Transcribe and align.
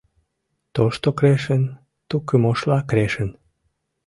ТОШТО 0.73 1.09
КРЕШЫН 1.19 1.63
ТУКЫМОШЛА 2.09 2.77
КРЕШЫН 2.89 3.29